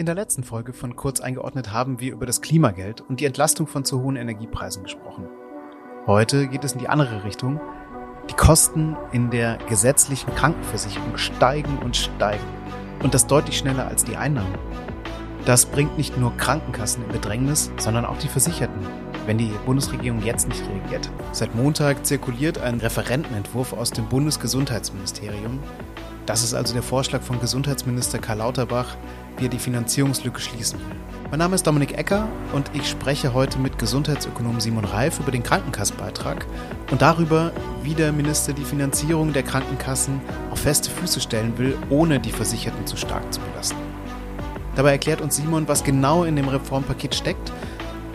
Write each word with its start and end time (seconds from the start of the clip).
In 0.00 0.06
der 0.06 0.14
letzten 0.14 0.44
Folge 0.44 0.72
von 0.72 0.96
Kurz 0.96 1.20
eingeordnet 1.20 1.74
haben 1.74 2.00
wir 2.00 2.14
über 2.14 2.24
das 2.24 2.40
Klimageld 2.40 3.02
und 3.02 3.20
die 3.20 3.26
Entlastung 3.26 3.66
von 3.66 3.84
zu 3.84 4.00
hohen 4.00 4.16
Energiepreisen 4.16 4.82
gesprochen. 4.82 5.28
Heute 6.06 6.48
geht 6.48 6.64
es 6.64 6.72
in 6.72 6.78
die 6.78 6.88
andere 6.88 7.22
Richtung. 7.22 7.60
Die 8.30 8.34
Kosten 8.34 8.96
in 9.12 9.28
der 9.28 9.58
gesetzlichen 9.68 10.34
Krankenversicherung 10.34 11.18
steigen 11.18 11.76
und 11.84 11.98
steigen. 11.98 12.46
Und 13.02 13.12
das 13.12 13.26
deutlich 13.26 13.58
schneller 13.58 13.88
als 13.88 14.02
die 14.02 14.16
Einnahmen. 14.16 14.54
Das 15.44 15.66
bringt 15.66 15.98
nicht 15.98 16.16
nur 16.16 16.34
Krankenkassen 16.38 17.04
in 17.04 17.10
Bedrängnis, 17.10 17.70
sondern 17.76 18.06
auch 18.06 18.16
die 18.16 18.28
Versicherten, 18.28 18.80
wenn 19.26 19.36
die 19.36 19.52
Bundesregierung 19.66 20.22
jetzt 20.22 20.48
nicht 20.48 20.66
reagiert. 20.66 21.10
Seit 21.32 21.54
Montag 21.54 22.06
zirkuliert 22.06 22.56
ein 22.56 22.80
Referentenentwurf 22.80 23.74
aus 23.74 23.90
dem 23.90 24.08
Bundesgesundheitsministerium. 24.08 25.58
Das 26.24 26.42
ist 26.42 26.54
also 26.54 26.72
der 26.72 26.82
Vorschlag 26.82 27.20
von 27.20 27.38
Gesundheitsminister 27.38 28.18
Karl 28.18 28.38
Lauterbach, 28.38 28.96
wie 29.38 29.46
er 29.46 29.50
die 29.50 29.58
Finanzierungslücke 29.58 30.40
schließen 30.40 30.78
will. 30.78 30.96
Mein 31.30 31.38
Name 31.38 31.54
ist 31.54 31.66
Dominik 31.66 31.96
Ecker 31.96 32.28
und 32.52 32.70
ich 32.72 32.90
spreche 32.90 33.32
heute 33.34 33.58
mit 33.58 33.78
Gesundheitsökonom 33.78 34.60
Simon 34.60 34.84
Reif 34.84 35.20
über 35.20 35.30
den 35.30 35.44
Krankenkassenbeitrag 35.44 36.44
und 36.90 37.00
darüber, 37.00 37.52
wie 37.84 37.94
der 37.94 38.10
Minister 38.10 38.52
die 38.52 38.64
Finanzierung 38.64 39.32
der 39.32 39.44
Krankenkassen 39.44 40.20
auf 40.50 40.58
feste 40.58 40.90
Füße 40.90 41.20
stellen 41.20 41.56
will, 41.56 41.78
ohne 41.88 42.18
die 42.18 42.32
Versicherten 42.32 42.84
zu 42.86 42.96
stark 42.96 43.32
zu 43.32 43.40
belasten. 43.40 43.78
Dabei 44.74 44.90
erklärt 44.90 45.20
uns 45.20 45.36
Simon, 45.36 45.68
was 45.68 45.84
genau 45.84 46.24
in 46.24 46.34
dem 46.34 46.48
Reformpaket 46.48 47.14
steckt 47.14 47.52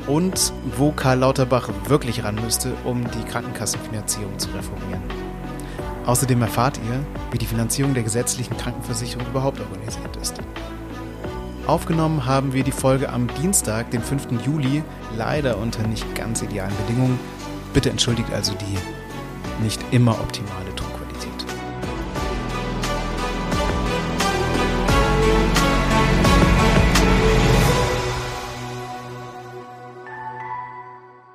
und 0.08 0.52
wo 0.78 0.92
Karl 0.92 1.20
Lauterbach 1.20 1.70
wirklich 1.88 2.24
ran 2.24 2.36
müsste, 2.36 2.74
um 2.84 3.04
die 3.12 3.24
Krankenkassenfinanzierung 3.24 4.38
zu 4.38 4.50
reformieren. 4.50 5.04
Außerdem 6.06 6.42
erfahrt 6.42 6.80
ihr, 6.90 7.00
wie 7.32 7.38
die 7.38 7.48
Finanzierung 7.48 7.94
der 7.94 8.04
gesetzlichen 8.04 8.56
Krankenversicherung 8.58 9.26
überhaupt 9.28 9.60
organisiert 9.60 10.16
ist. 10.22 10.36
Aufgenommen 11.68 12.28
haben 12.28 12.54
wir 12.54 12.64
die 12.64 12.72
Folge 12.72 13.10
am 13.10 13.28
Dienstag, 13.42 13.90
den 13.90 14.02
5. 14.02 14.46
Juli, 14.46 14.84
leider 15.18 15.58
unter 15.58 15.82
nicht 15.88 16.14
ganz 16.14 16.44
idealen 16.44 16.76
Bedingungen. 16.78 17.20
Bitte 17.74 17.90
entschuldigt 17.90 18.32
also 18.32 18.54
die 18.54 19.64
nicht 19.64 19.84
immer 19.92 20.12
optimale 20.12 20.76
Tonqualität. 20.76 21.32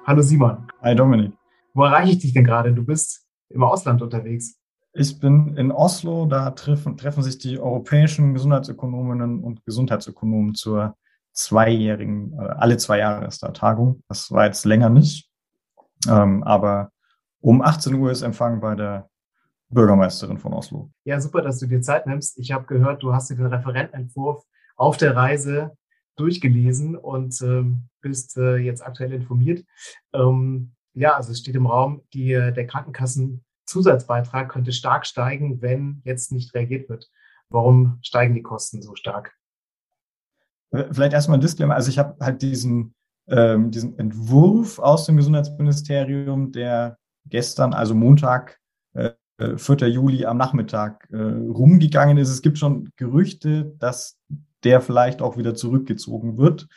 Hallo 0.06 0.22
Simon. 0.22 0.68
Hi 0.80 0.94
Dominik. 0.94 1.32
Wo 1.74 1.82
erreiche 1.82 2.12
ich 2.12 2.18
dich 2.20 2.32
denn 2.32 2.44
gerade? 2.44 2.72
Du 2.72 2.84
bist 2.84 3.26
im 3.48 3.64
Ausland 3.64 4.00
unterwegs. 4.00 4.59
Ich 4.92 5.20
bin 5.20 5.56
in 5.56 5.70
Oslo, 5.70 6.26
da 6.26 6.50
treffen, 6.50 6.96
treffen 6.96 7.22
sich 7.22 7.38
die 7.38 7.60
europäischen 7.60 8.34
Gesundheitsökonominnen 8.34 9.42
und 9.44 9.64
Gesundheitsökonomen 9.64 10.54
zur 10.54 10.96
zweijährigen, 11.32 12.32
äh, 12.32 12.42
alle 12.42 12.76
zwei 12.76 12.98
Jahre 12.98 13.26
ist 13.26 13.42
da 13.42 13.50
Tagung. 13.50 14.02
Das 14.08 14.30
war 14.32 14.46
jetzt 14.46 14.64
länger 14.64 14.90
nicht. 14.90 15.30
Ähm, 16.08 16.42
aber 16.42 16.90
um 17.40 17.62
18 17.62 17.94
Uhr 17.94 18.10
ist 18.10 18.22
Empfang 18.22 18.60
bei 18.60 18.74
der 18.74 19.08
Bürgermeisterin 19.68 20.38
von 20.38 20.52
Oslo. 20.52 20.90
Ja, 21.04 21.20
super, 21.20 21.42
dass 21.42 21.58
du 21.60 21.66
dir 21.66 21.80
Zeit 21.80 22.06
nimmst. 22.06 22.38
Ich 22.38 22.50
habe 22.50 22.66
gehört, 22.66 23.02
du 23.02 23.14
hast 23.14 23.30
dir 23.30 23.36
den 23.36 23.46
Referentenentwurf 23.46 24.44
auf 24.76 24.96
der 24.96 25.14
Reise 25.14 25.76
durchgelesen 26.16 26.96
und 26.96 27.40
ähm, 27.42 27.84
bist 28.00 28.36
äh, 28.36 28.56
jetzt 28.56 28.84
aktuell 28.84 29.12
informiert. 29.12 29.64
Ähm, 30.12 30.72
ja, 30.94 31.14
also 31.14 31.30
es 31.30 31.38
steht 31.38 31.54
im 31.54 31.66
Raum, 31.66 32.02
die, 32.12 32.30
der 32.30 32.66
Krankenkassen 32.66 33.44
Zusatzbeitrag 33.70 34.50
könnte 34.50 34.72
stark 34.72 35.06
steigen, 35.06 35.62
wenn 35.62 36.02
jetzt 36.04 36.32
nicht 36.32 36.54
reagiert 36.54 36.88
wird. 36.88 37.10
Warum 37.48 37.98
steigen 38.02 38.34
die 38.34 38.42
Kosten 38.42 38.82
so 38.82 38.94
stark? 38.94 39.32
Vielleicht 40.70 41.12
erstmal 41.12 41.38
ein 41.38 41.40
Disclaimer. 41.40 41.74
Also 41.74 41.90
ich 41.90 41.98
habe 41.98 42.16
halt 42.24 42.42
diesen, 42.42 42.94
ähm, 43.26 43.70
diesen 43.70 43.98
Entwurf 43.98 44.78
aus 44.78 45.06
dem 45.06 45.16
Gesundheitsministerium, 45.16 46.52
der 46.52 46.98
gestern, 47.26 47.74
also 47.74 47.94
Montag, 47.94 48.58
äh, 48.94 49.10
4. 49.56 49.88
Juli 49.88 50.26
am 50.26 50.36
Nachmittag 50.36 51.08
äh, 51.10 51.16
rumgegangen 51.16 52.18
ist. 52.18 52.28
Es 52.28 52.42
gibt 52.42 52.58
schon 52.58 52.90
Gerüchte, 52.96 53.74
dass 53.78 54.18
der 54.64 54.80
vielleicht 54.80 55.22
auch 55.22 55.36
wieder 55.36 55.54
zurückgezogen 55.54 56.36
wird. 56.36 56.68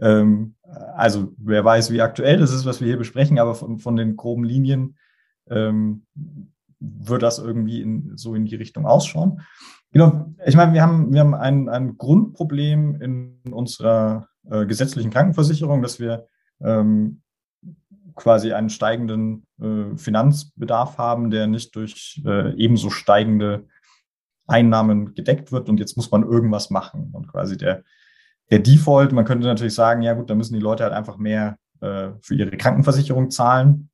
Ähm, 0.00 0.56
also 0.94 1.32
wer 1.38 1.64
weiß, 1.64 1.90
wie 1.90 2.02
aktuell 2.02 2.38
das 2.38 2.52
ist, 2.52 2.66
was 2.66 2.80
wir 2.80 2.88
hier 2.88 2.98
besprechen, 2.98 3.38
aber 3.38 3.54
von, 3.54 3.78
von 3.78 3.96
den 3.96 4.16
groben 4.16 4.44
Linien 4.44 4.96
ähm, 5.50 6.06
wird 6.80 7.22
das 7.22 7.38
irgendwie 7.38 7.82
in, 7.82 8.16
so 8.16 8.34
in 8.34 8.44
die 8.44 8.56
Richtung 8.56 8.86
ausschauen. 8.86 9.42
Genau, 9.90 10.34
ich 10.46 10.54
meine, 10.54 10.74
wir 10.74 10.82
haben, 10.82 11.12
wir 11.12 11.20
haben 11.20 11.34
ein, 11.34 11.68
ein 11.68 11.96
Grundproblem 11.96 13.00
in 13.00 13.40
unserer 13.50 14.28
äh, 14.50 14.66
gesetzlichen 14.66 15.10
Krankenversicherung, 15.10 15.82
dass 15.82 15.98
wir 15.98 16.26
ähm, 16.60 17.22
quasi 18.14 18.52
einen 18.52 18.68
steigenden 18.68 19.46
äh, 19.60 19.96
Finanzbedarf 19.96 20.98
haben, 20.98 21.30
der 21.30 21.46
nicht 21.46 21.74
durch 21.74 22.20
äh, 22.26 22.54
ebenso 22.56 22.90
steigende 22.90 23.66
Einnahmen 24.46 25.14
gedeckt 25.14 25.52
wird 25.52 25.68
und 25.68 25.78
jetzt 25.78 25.96
muss 25.96 26.10
man 26.10 26.22
irgendwas 26.22 26.70
machen. 26.70 27.10
Und 27.12 27.28
quasi 27.28 27.56
der, 27.56 27.84
der 28.50 28.58
Default, 28.58 29.12
man 29.12 29.24
könnte 29.24 29.46
natürlich 29.46 29.74
sagen, 29.74 30.02
ja 30.02 30.14
gut, 30.14 30.28
da 30.28 30.34
müssen 30.34 30.54
die 30.54 30.60
Leute 30.60 30.84
halt 30.84 30.92
einfach 30.92 31.18
mehr 31.18 31.58
äh, 31.80 32.10
für 32.20 32.34
ihre 32.34 32.56
Krankenversicherung 32.56 33.30
zahlen. 33.30 33.90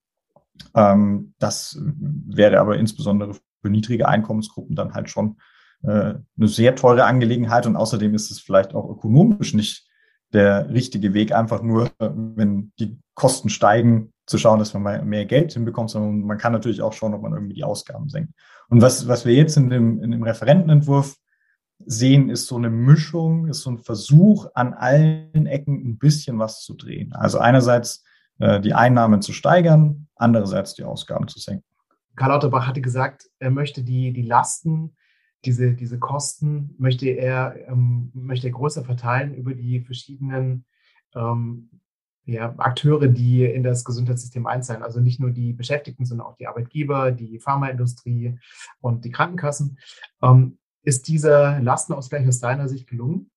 Ähm, 0.74 1.34
das 1.38 1.78
wäre 1.80 2.60
aber 2.60 2.78
insbesondere 2.78 3.34
für 3.62 3.70
niedrige 3.70 4.08
Einkommensgruppen 4.08 4.76
dann 4.76 4.94
halt 4.94 5.10
schon 5.10 5.38
äh, 5.82 6.14
eine 6.36 6.48
sehr 6.48 6.76
teure 6.76 7.04
Angelegenheit 7.04 7.66
und 7.66 7.76
außerdem 7.76 8.14
ist 8.14 8.30
es 8.30 8.40
vielleicht 8.40 8.74
auch 8.74 8.88
ökonomisch 8.88 9.54
nicht 9.54 9.88
der 10.32 10.68
richtige 10.70 11.14
Weg, 11.14 11.32
einfach 11.32 11.62
nur, 11.62 11.90
wenn 11.98 12.72
die 12.80 12.98
Kosten 13.14 13.48
steigen, 13.48 14.12
zu 14.26 14.38
schauen, 14.38 14.58
dass 14.58 14.74
man 14.74 15.06
mehr 15.06 15.26
Geld 15.26 15.52
hinbekommt, 15.52 15.90
sondern 15.90 16.22
man 16.22 16.38
kann 16.38 16.52
natürlich 16.52 16.82
auch 16.82 16.92
schauen, 16.92 17.14
ob 17.14 17.22
man 17.22 17.34
irgendwie 17.34 17.54
die 17.54 17.64
Ausgaben 17.64 18.08
senkt. 18.08 18.32
Und 18.68 18.80
was, 18.80 19.06
was 19.06 19.26
wir 19.26 19.34
jetzt 19.34 19.56
in 19.56 19.70
dem, 19.70 20.02
in 20.02 20.10
dem 20.10 20.22
Referentenentwurf 20.22 21.16
sehen, 21.84 22.30
ist 22.30 22.46
so 22.46 22.56
eine 22.56 22.70
Mischung, 22.70 23.46
ist 23.48 23.60
so 23.60 23.70
ein 23.70 23.78
Versuch, 23.78 24.46
an 24.54 24.72
allen 24.72 25.46
Ecken 25.46 25.86
ein 25.86 25.98
bisschen 25.98 26.38
was 26.38 26.62
zu 26.62 26.74
drehen. 26.74 27.12
Also 27.12 27.38
einerseits 27.38 27.98
äh, 27.98 28.13
die 28.38 28.74
Einnahmen 28.74 29.22
zu 29.22 29.32
steigern, 29.32 30.08
andererseits 30.16 30.74
die 30.74 30.84
Ausgaben 30.84 31.28
zu 31.28 31.38
senken. 31.38 31.64
Karl 32.16 32.30
Lauterbach 32.30 32.66
hatte 32.66 32.80
gesagt, 32.80 33.28
er 33.38 33.50
möchte 33.50 33.82
die, 33.82 34.12
die 34.12 34.22
Lasten, 34.22 34.96
diese, 35.44 35.74
diese 35.74 35.98
Kosten, 35.98 36.74
möchte 36.78 37.08
er, 37.08 37.56
ähm, 37.68 38.10
möchte 38.14 38.48
er 38.48 38.52
größer 38.52 38.84
verteilen 38.84 39.34
über 39.34 39.54
die 39.54 39.80
verschiedenen 39.80 40.64
ähm, 41.14 41.70
ja, 42.24 42.54
Akteure, 42.56 43.08
die 43.08 43.44
in 43.44 43.62
das 43.62 43.84
Gesundheitssystem 43.84 44.46
einzahlen. 44.46 44.82
Also 44.82 45.00
nicht 45.00 45.20
nur 45.20 45.30
die 45.30 45.52
Beschäftigten, 45.52 46.06
sondern 46.06 46.26
auch 46.26 46.36
die 46.36 46.46
Arbeitgeber, 46.46 47.12
die 47.12 47.38
Pharmaindustrie 47.38 48.38
und 48.80 49.04
die 49.04 49.10
Krankenkassen. 49.10 49.78
Ähm, 50.22 50.58
ist 50.82 51.08
dieser 51.08 51.60
Lastenausgleich 51.60 52.26
aus 52.26 52.40
deiner 52.40 52.68
Sicht 52.68 52.86
gelungen? 52.86 53.30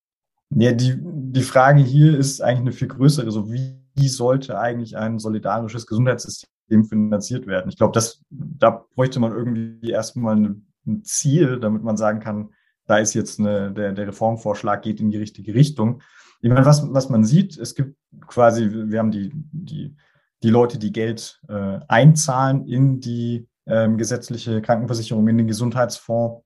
Ja, 0.49 0.71
die, 0.71 0.97
die 0.97 1.41
Frage 1.41 1.81
hier 1.81 2.17
ist 2.17 2.41
eigentlich 2.41 2.59
eine 2.59 2.71
viel 2.71 2.87
größere. 2.87 3.31
So 3.31 3.51
wie 3.51 3.75
wie 3.97 4.07
sollte 4.07 4.59
eigentlich 4.59 4.95
ein 4.95 5.19
solidarisches 5.19 5.87
Gesundheitssystem 5.87 6.85
finanziert 6.85 7.47
werden? 7.47 7.69
Ich 7.69 7.77
glaube, 7.77 7.99
da 8.29 8.85
bräuchte 8.95 9.19
man 9.19 9.31
irgendwie 9.31 9.89
erstmal 9.89 10.35
ein 10.37 11.03
Ziel, 11.03 11.59
damit 11.59 11.83
man 11.83 11.97
sagen 11.97 12.19
kann, 12.19 12.49
da 12.85 12.97
ist 12.97 13.13
jetzt 13.13 13.39
eine, 13.39 13.71
der, 13.71 13.91
der 13.91 14.07
Reformvorschlag 14.07 14.81
geht 14.81 15.01
in 15.01 15.11
die 15.11 15.17
richtige 15.17 15.53
Richtung. 15.53 16.01
Ich 16.41 16.49
meine, 16.49 16.65
was, 16.65 16.93
was 16.93 17.09
man 17.09 17.25
sieht, 17.25 17.57
es 17.57 17.75
gibt 17.75 17.97
quasi, 18.27 18.69
wir 18.71 18.99
haben 18.99 19.11
die, 19.11 19.31
die, 19.33 19.95
die 20.43 20.49
Leute, 20.49 20.77
die 20.77 20.91
Geld 20.91 21.41
äh, 21.49 21.79
einzahlen 21.87 22.65
in 22.65 22.99
die 22.99 23.47
ähm, 23.65 23.97
gesetzliche 23.97 24.61
Krankenversicherung, 24.61 25.27
in 25.27 25.37
den 25.37 25.47
Gesundheitsfonds. 25.47 26.43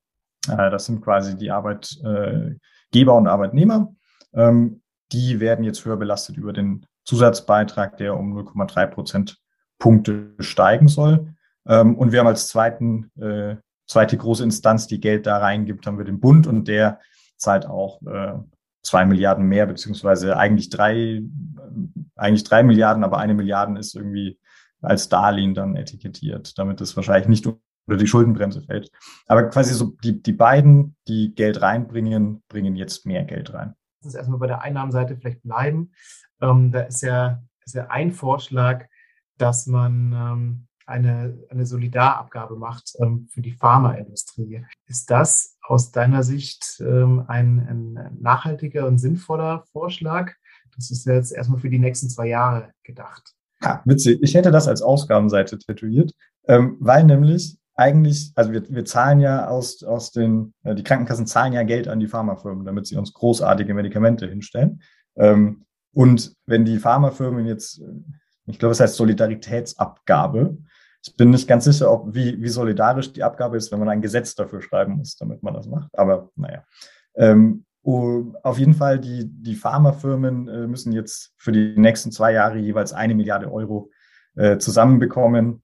Äh, 0.48 0.72
das 0.72 0.86
sind 0.86 1.02
quasi 1.02 1.38
die 1.38 1.52
Arbeitgeber 1.52 3.16
und 3.16 3.28
Arbeitnehmer. 3.28 3.94
Ähm, 4.34 4.82
die 5.12 5.40
werden 5.40 5.66
jetzt 5.66 5.86
höher 5.86 5.98
belastet 5.98 6.38
über 6.38 6.54
den 6.54 6.86
Zusatzbeitrag, 7.06 7.98
der 7.98 8.18
um 8.18 8.38
0,3 8.38 8.88
Prozentpunkte 8.88 10.36
steigen 10.40 10.88
soll. 10.88 11.34
Ähm, 11.68 11.96
und 11.96 12.12
wir 12.12 12.20
haben 12.20 12.28
als 12.28 12.48
zweiten, 12.48 13.12
äh, 13.20 13.56
zweite 13.88 14.18
große 14.18 14.44
Instanz, 14.44 14.88
die 14.88 15.00
Geld 15.00 15.26
da 15.26 15.38
reingibt, 15.38 15.86
haben 15.86 15.98
wir 15.98 16.06
den 16.06 16.20
Bund 16.20 16.48
und 16.48 16.68
der 16.68 17.00
zahlt 17.38 17.66
auch 17.66 18.02
äh, 18.04 18.34
zwei 18.84 19.06
Milliarden 19.06 19.46
mehr, 19.46 19.66
beziehungsweise 19.66 20.38
eigentlich 20.38 20.70
drei, 20.70 21.22
eigentlich 22.16 22.44
drei 22.44 22.64
Milliarden, 22.64 23.04
aber 23.04 23.18
eine 23.18 23.34
Milliarde 23.34 23.80
ist 23.80 23.96
irgendwie 23.96 24.40
als 24.82 25.10
Darlehen 25.10 25.54
dann 25.54 25.76
etikettiert, 25.76 26.58
damit 26.58 26.82
es 26.82 26.96
wahrscheinlich 26.96 27.28
nicht 27.28 27.46
unter 27.46 27.98
die 27.98 28.08
Schuldenbremse 28.08 28.62
fällt. 28.62 28.90
Aber 29.28 29.44
quasi 29.50 29.74
so 29.74 29.96
die, 30.04 30.22
die 30.22 30.34
beiden, 30.34 30.96
die 31.08 31.34
Geld 31.36 31.62
reinbringen, 31.62 32.44
bringen 32.48 32.76
jetzt 32.76 33.06
mehr 33.06 33.24
Geld 33.24 33.54
rein. 33.54 33.76
Das 34.02 34.14
ist 34.14 34.16
erstmal 34.16 34.40
bei 34.40 34.48
der 34.48 34.62
Einnahmenseite 34.62 35.16
vielleicht 35.16 35.44
bleiben. 35.44 35.92
Ähm, 36.42 36.72
da 36.72 36.82
ist 36.82 37.02
ja, 37.02 37.42
ist 37.66 37.76
ja 37.76 37.88
ein 37.88 38.12
Vorschlag, 38.12 38.86
dass 39.38 39.68
man 39.68 40.14
ähm, 40.14 40.68
eine, 40.86 41.38
eine 41.50 41.66
Solidarabgabe 41.66 42.56
macht 42.56 42.94
ähm, 43.00 43.28
für 43.32 43.42
die 43.42 43.54
Pharmaindustrie. 43.54 44.66
Ist 44.88 45.10
das 45.10 45.58
aus 45.62 45.92
deiner 45.92 46.24
Sicht 46.24 46.82
ähm, 46.82 47.26
ein, 47.28 47.60
ein 47.68 48.18
nachhaltiger 48.20 48.88
und 48.88 48.98
sinnvoller 48.98 49.64
Vorschlag? 49.72 50.34
Das 50.76 50.92
ist 50.92 51.06
jetzt 51.06 51.32
erstmal 51.32 51.60
für 51.60 51.70
die 51.70 51.80
nächsten 51.80 52.10
zwei 52.10 52.28
Jahre 52.28 52.72
gedacht. 52.84 53.34
Ja, 53.62 53.82
witzig. 53.86 54.20
Ich 54.22 54.34
hätte 54.34 54.52
das 54.52 54.68
als 54.68 54.82
Ausgabenseite 54.82 55.60
tätowiert, 55.60 56.14
ähm, 56.48 56.78
weil 56.80 57.04
nämlich 57.04 57.58
eigentlich, 57.76 58.32
also 58.36 58.52
wir, 58.52 58.70
wir 58.70 58.86
zahlen 58.86 59.20
ja 59.20 59.48
aus, 59.48 59.84
aus 59.84 60.12
den, 60.12 60.54
äh, 60.64 60.76
die 60.76 60.84
Krankenkassen 60.84 61.28
zahlen 61.28 61.54
ja 61.54 61.64
Geld 61.64 61.88
an 61.88 62.00
die 62.00 62.08
Pharmafirmen, 62.08 62.66
damit 62.66 62.88
sie 62.88 62.98
uns 62.98 63.14
großartige 63.14 63.74
Medikamente 63.74 64.28
hinstellen. 64.28 64.82
Ähm, 65.16 65.66
und 65.94 66.36
wenn 66.46 66.66
die 66.66 66.80
Pharmafirmen 66.80 67.46
jetzt, 67.46 67.82
ich 68.46 68.60
glaube, 68.60 68.72
es 68.72 68.80
heißt 68.80 68.96
Solidaritätsabgabe, 68.96 70.58
ich 71.04 71.16
bin 71.16 71.32
nicht 71.32 71.48
ganz 71.48 71.66
sicher, 71.66 71.92
ob 71.92 72.14
wie, 72.14 72.42
wie 72.42 72.50
solidarisch 72.50 73.12
die 73.12 73.24
Abgabe 73.24 73.58
ist, 73.58 73.72
wenn 73.72 73.80
man 73.80 73.90
ein 73.90 74.02
Gesetz 74.02 74.36
dafür 74.36 74.62
schreiben 74.62 74.98
muss, 74.98 75.18
damit 75.18 75.42
man 75.42 75.54
das 75.54 75.68
macht. 75.68 75.90
Aber 75.98 76.30
naja. 76.36 76.64
Ähm, 77.16 77.66
oh, 77.82 78.34
auf 78.44 78.60
jeden 78.60 78.76
Fall, 78.76 79.00
die, 79.00 79.26
die 79.26 79.56
Pharmafirmen 79.56 80.48
äh, 80.48 80.68
müssen 80.68 80.92
jetzt 80.92 81.34
für 81.38 81.52
die 81.52 81.74
nächsten 81.76 82.12
zwei 82.12 82.34
Jahre 82.34 82.60
jeweils 82.60 82.94
eine 82.94 83.16
Milliarde 83.16 83.52
Euro 83.52 83.90
äh, 84.36 84.60
zusammenbekommen 84.60 85.64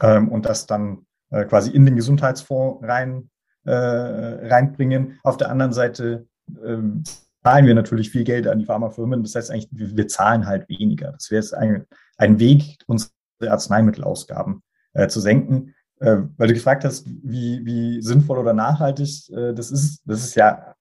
ähm, 0.00 0.28
und 0.28 0.46
das 0.46 0.66
dann 0.66 1.06
äh, 1.30 1.44
quasi 1.44 1.70
in 1.70 1.84
den 1.84 1.96
Gesundheitsfonds 1.96 2.86
rein, 2.86 3.30
äh, 3.64 3.72
reinbringen. 3.72 5.18
Auf 5.24 5.36
der 5.36 5.50
anderen 5.50 5.72
Seite 5.72 6.26
ähm, 6.64 7.02
zahlen 7.42 7.66
wir 7.66 7.74
natürlich 7.74 8.10
viel 8.10 8.24
Geld 8.24 8.46
an 8.46 8.58
die 8.58 8.64
Pharmafirmen. 8.64 9.22
Das 9.22 9.34
heißt 9.34 9.50
eigentlich, 9.50 9.68
wir, 9.72 10.08
zahlen 10.08 10.46
halt 10.46 10.68
weniger. 10.68 11.12
Das 11.12 11.30
wäre 11.30 11.42
jetzt 11.42 11.54
ein, 11.54 11.86
ein 12.16 12.38
Weg, 12.38 12.78
unsere 12.86 13.10
Arzneimittelausgaben 13.40 14.62
äh, 14.92 15.08
zu 15.08 15.20
senken. 15.20 15.74
Äh, 15.98 16.22
weil 16.36 16.48
du 16.48 16.54
gefragt 16.54 16.84
hast, 16.84 17.06
wie, 17.06 17.64
wie 17.64 18.02
sinnvoll 18.02 18.38
oder 18.38 18.52
nachhaltig 18.52 19.28
äh, 19.30 19.52
das 19.54 19.70
ist, 19.70 20.02
das 20.04 20.24
ist 20.24 20.34
ja, 20.34 20.74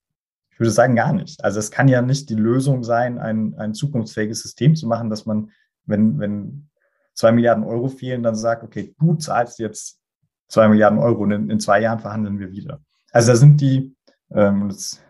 ich 0.51 0.59
würde 0.59 0.71
sagen, 0.71 0.95
gar 0.95 1.13
nicht. 1.13 1.43
Also 1.43 1.59
es 1.59 1.71
kann 1.71 1.87
ja 1.87 2.01
nicht 2.01 2.29
die 2.29 2.35
Lösung 2.35 2.83
sein, 2.83 3.17
ein, 3.17 3.55
ein 3.55 3.73
zukunftsfähiges 3.73 4.41
System 4.41 4.75
zu 4.75 4.87
machen, 4.87 5.09
dass 5.09 5.25
man, 5.25 5.51
wenn, 5.85 6.19
wenn 6.19 6.69
zwei 7.13 7.31
Milliarden 7.31 7.63
Euro 7.63 7.87
fehlen, 7.87 8.23
dann 8.23 8.35
sagt, 8.35 8.63
okay, 8.63 8.95
du 8.99 9.15
zahlst 9.15 9.59
jetzt 9.59 9.99
zwei 10.47 10.67
Milliarden 10.67 10.99
Euro 10.99 11.23
und 11.23 11.31
in, 11.31 11.49
in 11.49 11.59
zwei 11.59 11.81
Jahren 11.81 11.99
verhandeln 11.99 12.39
wir 12.39 12.51
wieder. 12.51 12.81
Also 13.11 13.31
da 13.31 13.37
sind 13.37 13.61
die, 13.61 13.95
ähm, 14.31 14.69
jetzt, 14.69 15.01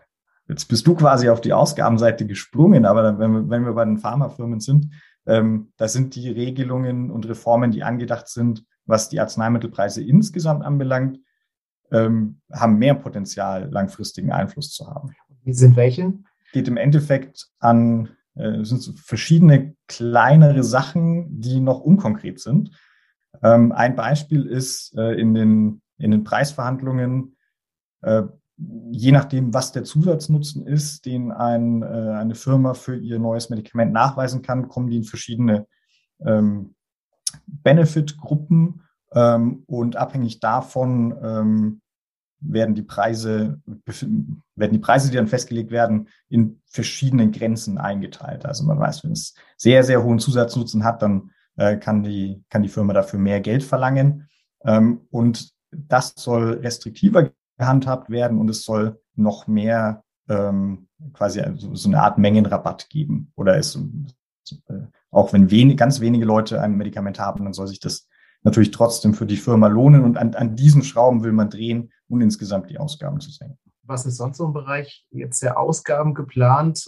jetzt 0.52 0.66
bist 0.66 0.86
du 0.86 0.94
quasi 0.94 1.28
auf 1.30 1.40
die 1.40 1.54
Ausgabenseite 1.54 2.26
gesprungen, 2.26 2.84
aber 2.84 3.18
wenn, 3.18 3.32
wir, 3.32 3.48
wenn 3.48 3.64
wir 3.64 3.72
bei 3.72 3.84
den 3.84 3.98
Pharmafirmen 3.98 4.60
sind, 4.60 4.92
ähm, 5.26 5.72
da 5.76 5.88
sind 5.88 6.14
die 6.14 6.28
Regelungen 6.28 7.10
und 7.10 7.26
Reformen, 7.28 7.70
die 7.70 7.82
angedacht 7.82 8.28
sind, 8.28 8.64
was 8.84 9.08
die 9.08 9.20
Arzneimittelpreise 9.20 10.02
insgesamt 10.02 10.64
anbelangt, 10.64 11.18
ähm, 11.90 12.40
haben 12.52 12.78
mehr 12.78 12.94
Potenzial, 12.94 13.70
langfristigen 13.70 14.32
Einfluss 14.32 14.72
zu 14.72 14.86
haben. 14.88 15.14
Wie 15.42 15.54
sind 15.54 15.76
welche? 15.76 16.12
Geht 16.52 16.68
im 16.68 16.76
Endeffekt 16.76 17.48
an 17.58 18.10
äh, 18.34 18.64
sind 18.64 18.82
so 18.82 18.92
verschiedene 18.92 19.74
kleinere 19.88 20.64
Sachen, 20.64 21.40
die 21.40 21.60
noch 21.60 21.80
unkonkret 21.80 22.40
sind. 22.40 22.70
Ähm, 23.42 23.72
ein 23.72 23.96
Beispiel 23.96 24.46
ist 24.46 24.96
äh, 24.96 25.14
in, 25.20 25.34
den, 25.34 25.82
in 25.98 26.10
den 26.10 26.24
Preisverhandlungen, 26.24 27.36
äh, 28.02 28.22
je 28.56 29.12
nachdem, 29.12 29.54
was 29.54 29.72
der 29.72 29.84
Zusatznutzen 29.84 30.66
ist, 30.66 31.06
den 31.06 31.32
ein, 31.32 31.82
äh, 31.82 31.86
eine 31.86 32.34
Firma 32.34 32.74
für 32.74 32.96
ihr 32.96 33.18
neues 33.18 33.50
Medikament 33.50 33.92
nachweisen 33.92 34.42
kann, 34.42 34.68
kommen 34.68 34.88
die 34.88 34.98
in 34.98 35.04
verschiedene 35.04 35.66
ähm, 36.24 36.74
Benefit-Gruppen 37.46 38.82
ähm, 39.12 39.64
und 39.66 39.96
abhängig 39.96 40.40
davon 40.40 41.14
ähm, 41.22 41.80
werden 42.40 42.74
die 42.74 42.82
Preise, 42.82 43.60
werden 44.56 44.72
die 44.72 44.78
Preise, 44.78 45.10
die 45.10 45.16
dann 45.16 45.28
festgelegt 45.28 45.70
werden, 45.70 46.08
in 46.28 46.60
verschiedenen 46.66 47.30
Grenzen 47.30 47.78
eingeteilt. 47.78 48.44
Also 48.44 48.64
man 48.64 48.80
weiß, 48.80 49.04
wenn 49.04 49.12
es 49.12 49.34
sehr, 49.56 49.84
sehr 49.84 50.02
hohen 50.02 50.18
Zusatznutzen 50.18 50.84
hat, 50.84 51.02
dann 51.02 51.30
äh, 51.56 51.76
kann, 51.76 52.02
die, 52.02 52.42
kann 52.50 52.62
die 52.62 52.68
Firma 52.68 52.92
dafür 52.92 53.20
mehr 53.20 53.40
Geld 53.40 53.62
verlangen. 53.62 54.28
Ähm, 54.64 55.02
und 55.10 55.52
das 55.70 56.14
soll 56.16 56.54
restriktiver 56.62 57.30
gehandhabt 57.62 58.10
werden 58.10 58.38
und 58.38 58.50
es 58.50 58.64
soll 58.64 59.00
noch 59.14 59.46
mehr 59.46 60.02
ähm, 60.28 60.88
quasi 61.12 61.42
so 61.54 61.88
eine 61.88 62.02
Art 62.02 62.18
Mengenrabatt 62.18 62.88
geben. 62.90 63.32
Oder 63.36 63.56
es, 63.56 63.78
äh, 64.68 64.74
auch 65.12 65.32
wenn 65.32 65.50
wenig, 65.50 65.76
ganz 65.76 66.00
wenige 66.00 66.24
Leute 66.24 66.60
ein 66.60 66.76
Medikament 66.76 67.20
haben, 67.20 67.44
dann 67.44 67.52
soll 67.52 67.68
sich 67.68 67.78
das 67.78 68.08
natürlich 68.42 68.72
trotzdem 68.72 69.14
für 69.14 69.26
die 69.26 69.36
Firma 69.36 69.68
lohnen. 69.68 70.02
Und 70.02 70.18
an, 70.18 70.34
an 70.34 70.56
diesen 70.56 70.82
Schrauben 70.82 71.22
will 71.22 71.32
man 71.32 71.50
drehen, 71.50 71.92
um 72.08 72.20
insgesamt 72.20 72.68
die 72.68 72.78
Ausgaben 72.78 73.20
zu 73.20 73.30
senken. 73.30 73.58
Was 73.84 74.06
ist 74.06 74.16
sonst 74.16 74.38
so 74.38 74.46
im 74.46 74.52
Bereich 74.52 75.06
jetzt 75.10 75.40
der 75.42 75.58
Ausgaben 75.58 76.14
geplant, 76.14 76.86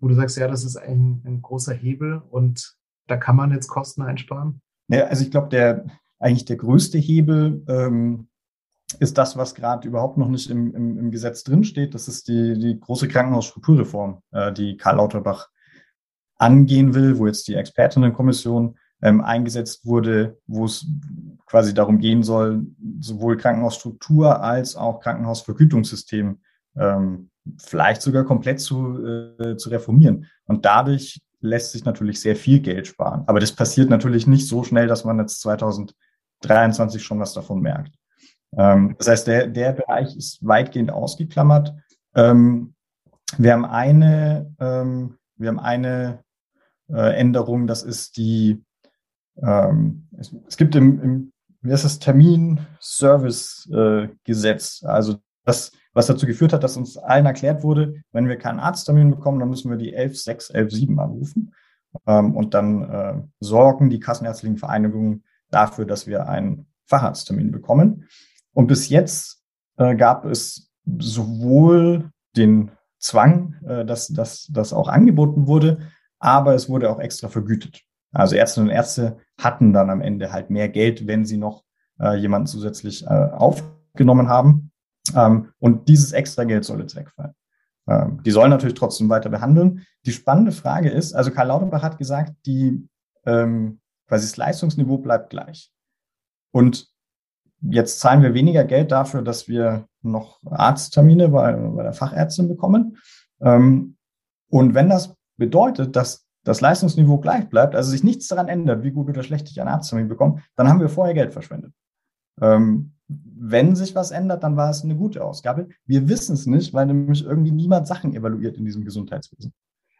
wo 0.00 0.08
du 0.08 0.14
sagst, 0.14 0.36
ja, 0.36 0.48
das 0.48 0.64
ist 0.64 0.76
ein, 0.76 1.22
ein 1.24 1.40
großer 1.40 1.74
Hebel 1.74 2.20
und 2.30 2.74
da 3.06 3.16
kann 3.16 3.36
man 3.36 3.52
jetzt 3.52 3.68
Kosten 3.68 4.02
einsparen? 4.02 4.60
Ja, 4.88 5.04
also 5.04 5.24
ich 5.24 5.30
glaube, 5.30 5.48
der 5.48 5.86
eigentlich 6.18 6.46
der 6.46 6.56
größte 6.56 6.98
Hebel 6.98 7.64
ähm, 7.68 8.28
ist 8.98 9.18
das, 9.18 9.36
was 9.36 9.54
gerade 9.54 9.86
überhaupt 9.86 10.16
noch 10.16 10.28
nicht 10.28 10.50
im, 10.50 10.74
im, 10.74 10.98
im 10.98 11.10
Gesetz 11.10 11.42
drinsteht. 11.42 11.94
Das 11.94 12.08
ist 12.08 12.28
die, 12.28 12.58
die 12.58 12.78
große 12.78 13.08
Krankenhausstrukturreform, 13.08 14.22
äh, 14.30 14.52
die 14.52 14.76
Karl 14.76 14.96
Lauterbach 14.96 15.48
angehen 16.38 16.94
will, 16.94 17.18
wo 17.18 17.26
jetzt 17.26 17.48
die 17.48 17.54
Expertinnenkommission 17.54 18.78
ähm, 19.02 19.20
eingesetzt 19.20 19.84
wurde, 19.86 20.38
wo 20.46 20.64
es 20.66 20.86
quasi 21.46 21.74
darum 21.74 21.98
gehen 21.98 22.22
soll, 22.22 22.66
sowohl 23.00 23.36
Krankenhausstruktur 23.36 24.42
als 24.42 24.76
auch 24.76 25.00
Krankenhausvergütungssystem 25.00 26.40
ähm, 26.76 27.30
vielleicht 27.58 28.02
sogar 28.02 28.24
komplett 28.24 28.60
zu, 28.60 29.04
äh, 29.04 29.56
zu 29.56 29.70
reformieren. 29.70 30.26
Und 30.46 30.64
dadurch 30.64 31.20
lässt 31.40 31.72
sich 31.72 31.84
natürlich 31.84 32.20
sehr 32.20 32.36
viel 32.36 32.60
Geld 32.60 32.86
sparen. 32.86 33.24
Aber 33.26 33.40
das 33.40 33.52
passiert 33.52 33.90
natürlich 33.90 34.26
nicht 34.26 34.48
so 34.48 34.64
schnell, 34.64 34.86
dass 34.86 35.04
man 35.04 35.18
jetzt 35.18 35.40
2023 35.42 37.02
schon 37.02 37.20
was 37.20 37.34
davon 37.34 37.60
merkt. 37.60 37.94
Ähm, 38.56 38.94
das 38.98 39.08
heißt, 39.08 39.26
der, 39.26 39.46
der 39.46 39.72
Bereich 39.72 40.16
ist 40.16 40.46
weitgehend 40.46 40.90
ausgeklammert. 40.90 41.74
Ähm, 42.14 42.74
wir 43.38 43.52
haben 43.52 43.64
eine, 43.64 44.54
ähm, 44.60 45.18
wir 45.36 45.48
haben 45.48 45.60
eine 45.60 46.20
äh, 46.88 47.18
Änderung, 47.18 47.66
das 47.66 47.82
ist 47.82 48.16
die, 48.16 48.62
es, 49.38 50.56
gibt 50.56 50.74
im, 50.76 51.02
im 51.02 51.32
wie 51.60 51.72
heißt 51.72 51.84
das, 51.84 51.98
Termin-Service-Gesetz, 51.98 54.82
also 54.82 55.16
das, 55.44 55.72
was 55.92 56.06
dazu 56.06 56.26
geführt 56.26 56.54
hat, 56.54 56.64
dass 56.64 56.78
uns 56.78 56.96
allen 56.96 57.26
erklärt 57.26 57.62
wurde, 57.62 58.00
wenn 58.12 58.28
wir 58.28 58.36
keinen 58.36 58.60
Arzttermin 58.60 59.10
bekommen, 59.10 59.40
dann 59.40 59.50
müssen 59.50 59.70
wir 59.70 59.76
die 59.76 59.94
11.6, 59.94 60.54
11.7 60.54 60.98
anrufen. 60.98 61.52
Und 62.04 62.54
dann 62.54 62.82
äh, 62.82 63.20
sorgen 63.40 63.90
die 63.90 64.00
kassenärztlichen 64.00 64.56
Vereinigungen 64.56 65.24
dafür, 65.50 65.84
dass 65.84 66.06
wir 66.06 66.26
einen 66.28 66.66
Facharzttermin 66.86 67.50
bekommen. 67.50 68.08
Und 68.56 68.68
bis 68.68 68.88
jetzt 68.88 69.44
äh, 69.76 69.94
gab 69.96 70.24
es 70.24 70.72
sowohl 70.98 72.10
den 72.38 72.70
Zwang, 72.98 73.54
äh, 73.66 73.84
dass 73.84 74.08
das 74.08 74.72
auch 74.72 74.88
angeboten 74.88 75.46
wurde, 75.46 75.80
aber 76.18 76.54
es 76.54 76.66
wurde 76.66 76.90
auch 76.90 76.98
extra 76.98 77.28
vergütet. 77.28 77.82
Also 78.12 78.34
Ärztinnen 78.34 78.70
und 78.70 78.74
Ärzte 78.74 79.18
hatten 79.38 79.74
dann 79.74 79.90
am 79.90 80.00
Ende 80.00 80.32
halt 80.32 80.48
mehr 80.48 80.70
Geld, 80.70 81.06
wenn 81.06 81.26
sie 81.26 81.36
noch 81.36 81.64
äh, 82.00 82.16
jemanden 82.16 82.46
zusätzlich 82.46 83.04
äh, 83.04 83.08
aufgenommen 83.08 84.28
haben. 84.28 84.72
Ähm, 85.14 85.52
und 85.58 85.90
dieses 85.90 86.12
extra 86.12 86.44
Geld 86.44 86.64
soll 86.64 86.80
jetzt 86.80 86.96
wegfallen. 86.96 87.34
Ähm, 87.86 88.22
die 88.24 88.30
sollen 88.30 88.50
natürlich 88.50 88.78
trotzdem 88.78 89.10
weiter 89.10 89.28
behandeln. 89.28 89.84
Die 90.06 90.12
spannende 90.12 90.52
Frage 90.52 90.88
ist, 90.88 91.12
also 91.12 91.30
Karl 91.30 91.48
Lauterbach 91.48 91.82
hat 91.82 91.98
gesagt, 91.98 92.32
die 92.46 92.88
ähm, 93.26 93.80
quasi 94.08 94.26
das 94.26 94.38
Leistungsniveau 94.38 94.96
bleibt 94.96 95.28
gleich. 95.28 95.70
Und 96.52 96.95
jetzt 97.60 98.00
zahlen 98.00 98.22
wir 98.22 98.34
weniger 98.34 98.64
Geld 98.64 98.92
dafür, 98.92 99.22
dass 99.22 99.48
wir 99.48 99.86
noch 100.02 100.40
Arzttermine 100.44 101.28
bei, 101.28 101.52
bei 101.52 101.82
der 101.82 101.92
Fachärztin 101.92 102.48
bekommen. 102.48 102.98
Ähm, 103.40 103.96
und 104.48 104.74
wenn 104.74 104.88
das 104.88 105.14
bedeutet, 105.36 105.96
dass 105.96 106.26
das 106.44 106.60
Leistungsniveau 106.60 107.18
gleich 107.18 107.48
bleibt, 107.48 107.74
also 107.74 107.90
sich 107.90 108.04
nichts 108.04 108.28
daran 108.28 108.48
ändert, 108.48 108.84
wie 108.84 108.92
gut 108.92 109.08
oder 109.08 109.22
schlecht 109.22 109.50
ich 109.50 109.60
einen 109.60 109.68
Arzttermin 109.68 110.08
bekomme, 110.08 110.42
dann 110.54 110.68
haben 110.68 110.80
wir 110.80 110.88
vorher 110.88 111.14
Geld 111.14 111.32
verschwendet. 111.32 111.72
Ähm, 112.40 112.92
wenn 113.08 113.76
sich 113.76 113.94
was 113.94 114.10
ändert, 114.10 114.42
dann 114.42 114.56
war 114.56 114.70
es 114.70 114.82
eine 114.82 114.96
gute 114.96 115.24
Ausgabe. 115.24 115.68
Wir 115.84 116.08
wissen 116.08 116.34
es 116.34 116.46
nicht, 116.46 116.72
weil 116.72 116.86
nämlich 116.86 117.24
irgendwie 117.24 117.50
niemand 117.50 117.86
Sachen 117.86 118.14
evaluiert 118.14 118.56
in 118.56 118.64
diesem 118.64 118.84
Gesundheitswesen. 118.84 119.52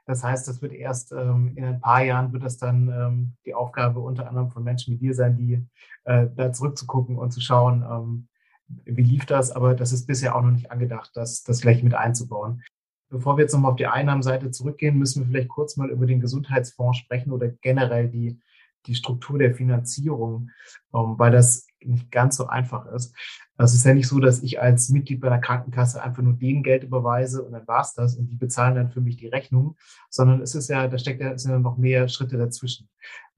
Das 0.07 0.23
heißt, 0.23 0.47
das 0.47 0.63
wird 0.63 0.73
erst 0.73 1.13
ähm, 1.13 1.53
in 1.57 1.65
ein 1.65 1.81
paar 1.81 2.03
Jahren 2.05 2.33
wird 2.33 2.45
das 2.45 2.59
dann 2.59 2.89
ähm, 2.89 3.33
die 3.45 3.55
Aufgabe 3.55 3.99
unter 3.99 4.29
anderem 4.29 4.51
von 4.51 4.63
Menschen 4.63 4.95
wie 4.95 4.99
dir 4.99 5.15
sein, 5.15 5.37
die 5.37 5.67
äh, 6.07 6.29
da 6.35 6.53
zurückzugucken 6.53 7.17
und 7.17 7.33
zu 7.33 7.41
schauen, 7.41 7.85
ähm, 7.89 8.29
wie 8.85 9.03
lief 9.03 9.27
das. 9.27 9.53
Aber 9.53 9.75
das 9.75 9.93
ist 9.93 10.07
bisher 10.07 10.35
auch 10.35 10.43
noch 10.43 10.53
nicht 10.53 10.71
angedacht, 10.71 11.11
das, 11.15 11.43
das 11.43 11.61
gleich 11.61 11.83
mit 11.83 11.95
einzubauen. 11.95 12.63
Bevor 13.09 13.37
wir 13.37 13.43
jetzt 13.43 13.53
nochmal 13.53 13.73
auf 13.73 13.77
die 13.77 13.87
Einnahmenseite 13.87 14.51
zurückgehen, 14.51 14.99
müssen 14.99 15.23
wir 15.23 15.29
vielleicht 15.29 15.49
kurz 15.49 15.77
mal 15.77 15.91
über 15.91 16.07
den 16.07 16.21
Gesundheitsfonds 16.21 16.99
sprechen 16.99 17.31
oder 17.33 17.49
generell 17.49 18.09
die, 18.09 18.41
die 18.87 18.95
Struktur 18.95 19.39
der 19.39 19.55
Finanzierung, 19.55 20.51
ähm, 20.95 21.19
weil 21.19 21.31
das 21.31 21.67
nicht 21.81 22.11
ganz 22.11 22.37
so 22.37 22.47
einfach 22.47 22.87
ist. 22.87 23.15
Also 23.57 23.73
es 23.73 23.79
ist 23.79 23.87
ja 23.87 23.95
nicht 23.95 24.09
so, 24.09 24.19
dass 24.19 24.43
ich 24.43 24.61
als 24.61 24.89
Mitglied 24.89 25.21
bei 25.21 25.29
der 25.29 25.41
Krankenkasse 25.41 26.03
einfach 26.03 26.23
nur 26.23 26.35
denen 26.35 26.63
Geld 26.63 26.83
überweise 26.83 27.43
und 27.43 27.53
dann 27.53 27.67
war's 27.67 27.95
das 27.95 28.17
und 28.17 28.29
die 28.29 28.37
bezahlen 28.37 28.75
dann 28.75 28.91
für 28.91 29.01
mich 29.01 29.17
die 29.17 29.29
Rechnung, 29.29 29.77
sondern 30.11 30.43
es 30.43 30.55
ist 30.55 30.69
ja, 30.69 30.89
da 30.89 30.99
steckt 30.99 31.21
ja, 31.21 31.39
sind 31.39 31.53
ja 31.53 31.59
noch 31.59 31.77
mehr 31.77 32.09
Schritte 32.09 32.37
dazwischen. 32.37 32.89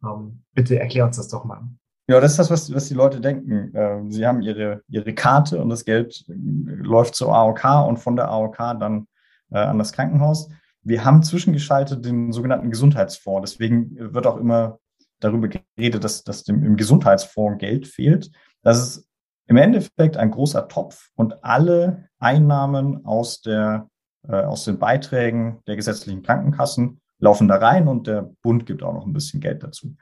Ähm, 0.02 0.44
bitte 0.54 0.78
erklär 0.78 1.04
uns 1.04 1.16
das 1.16 1.28
doch 1.28 1.44
mal. 1.44 1.68
Ja, 2.10 2.20
das 2.20 2.32
ist 2.32 2.38
das, 2.38 2.50
was, 2.50 2.74
was 2.74 2.88
die 2.88 2.94
Leute 2.94 3.20
denken. 3.20 3.70
Ähm, 3.74 4.10
sie 4.10 4.26
haben 4.26 4.40
ihre, 4.40 4.82
ihre 4.88 5.12
Karte 5.12 5.60
und 5.60 5.68
das 5.68 5.84
Geld 5.84 6.24
äh, 6.28 6.32
läuft 6.32 7.14
zur 7.14 7.34
AOK 7.34 7.86
und 7.86 7.98
von 7.98 8.16
der 8.16 8.30
AOK 8.30 8.56
dann 8.80 9.06
äh, 9.50 9.58
an 9.58 9.78
das 9.78 9.92
Krankenhaus. 9.92 10.48
Wir 10.82 11.04
haben 11.04 11.22
zwischengeschaltet 11.22 12.04
den 12.04 12.32
sogenannten 12.32 12.70
Gesundheitsfonds. 12.70 13.50
Deswegen 13.50 14.14
wird 14.14 14.26
auch 14.26 14.38
immer 14.38 14.78
darüber 15.20 15.48
geredet, 15.48 16.02
dass, 16.02 16.24
dass 16.24 16.44
dem, 16.44 16.64
im 16.64 16.76
Gesundheitsfonds 16.76 17.58
Geld 17.58 17.86
fehlt. 17.86 18.30
Das 18.62 18.78
ist 18.78 19.08
im 19.46 19.58
Endeffekt 19.58 20.16
ein 20.16 20.30
großer 20.30 20.66
Topf 20.68 21.10
und 21.14 21.44
alle 21.44 22.08
Einnahmen 22.18 23.04
aus, 23.04 23.42
der, 23.42 23.90
äh, 24.26 24.32
aus 24.32 24.64
den 24.64 24.78
Beiträgen 24.78 25.58
der 25.66 25.76
gesetzlichen 25.76 26.22
Krankenkassen 26.22 27.02
laufen 27.18 27.48
da 27.48 27.56
rein 27.56 27.86
und 27.86 28.06
der 28.06 28.30
Bund 28.42 28.64
gibt 28.64 28.82
auch 28.82 28.94
noch 28.94 29.04
ein 29.04 29.12
bisschen 29.12 29.40
Geld 29.40 29.62
dazu. 29.62 29.94